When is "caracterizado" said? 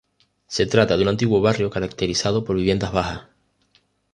1.69-2.43